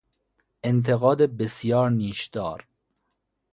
انتقاد 0.63 1.21
بسیار 1.21 1.89
نیشدار 1.89 2.67